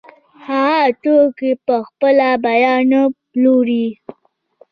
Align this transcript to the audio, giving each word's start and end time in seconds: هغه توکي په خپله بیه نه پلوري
هغه 0.47 0.81
توکي 1.03 1.51
په 1.65 1.75
خپله 1.87 2.27
بیه 2.43 2.75
نه 2.91 3.01
پلوري 3.29 3.87